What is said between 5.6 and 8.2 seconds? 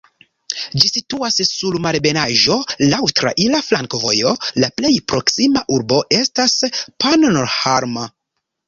urbo estas Pannonhalma.